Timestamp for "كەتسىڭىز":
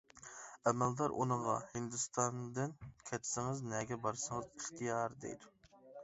3.09-3.61